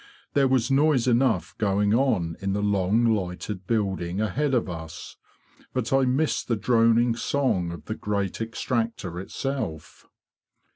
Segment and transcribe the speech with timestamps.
[0.33, 5.15] There was noise enough going on in the long lighted building ahead of us,
[5.73, 10.07] but I hissed the droning song of the great extractor itself.